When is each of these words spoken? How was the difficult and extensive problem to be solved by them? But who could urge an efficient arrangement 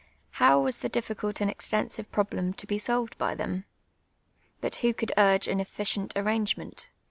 How 0.41 0.59
was 0.59 0.79
the 0.79 0.89
difficult 0.89 1.41
and 1.41 1.47
extensive 1.51 2.11
problem 2.11 2.53
to 2.53 2.65
be 2.65 2.79
solved 2.79 3.15
by 3.19 3.35
them? 3.35 3.65
But 4.59 4.77
who 4.77 4.95
could 4.95 5.11
urge 5.15 5.47
an 5.47 5.59
efficient 5.59 6.13
arrangement 6.15 6.89